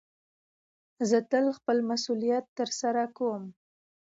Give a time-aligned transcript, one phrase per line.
[1.09, 3.43] زه تل خپل مسئولیت ترسره کوم.